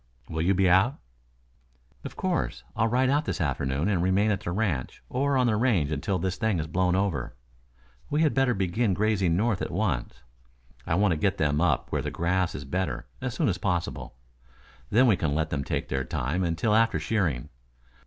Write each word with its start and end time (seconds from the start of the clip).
"Will 0.27 0.41
you 0.41 0.55
be 0.55 0.67
out?" 0.67 0.95
"Of 2.03 2.15
course. 2.15 2.63
I'll 2.75 2.87
ride 2.87 3.11
out 3.11 3.25
this 3.25 3.39
afternoon 3.39 3.87
and 3.87 4.01
remain 4.01 4.31
at 4.31 4.39
the 4.39 4.51
ranch 4.51 5.03
or 5.09 5.37
on 5.37 5.45
the 5.45 5.55
range 5.55 5.91
until 5.91 6.17
this 6.17 6.37
thing 6.37 6.57
has 6.57 6.65
blown 6.65 6.95
over. 6.95 7.35
We 8.09 8.23
had 8.23 8.33
better 8.33 8.55
begin 8.55 8.95
grazing 8.95 9.35
north 9.37 9.61
at 9.61 9.69
once. 9.69 10.23
I 10.87 10.95
want 10.95 11.11
to 11.11 11.17
get 11.17 11.37
them 11.37 11.61
up 11.61 11.91
where 11.91 12.01
the 12.01 12.09
grass 12.09 12.55
is 12.55 12.65
better, 12.65 13.05
as 13.21 13.35
soon 13.35 13.47
as 13.47 13.59
possible. 13.59 14.15
Then 14.89 15.07
you 15.07 15.15
can 15.17 15.35
let 15.35 15.51
them 15.51 15.63
take 15.63 15.89
their 15.89 16.03
time 16.03 16.43
until 16.43 16.73
after 16.73 16.99
shearing. 16.99 17.49